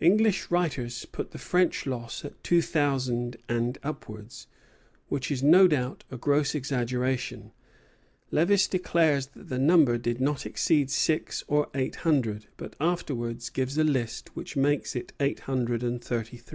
[0.00, 4.48] English writers put the French loss at two thousand and upwards,
[5.08, 7.52] which is no doubt a gross exaggeration.
[8.32, 13.78] Lévis declares that the number did not exceed six or eight hundred; but afterwards gives
[13.78, 16.46] a list which makes it eight hundred and thirty three.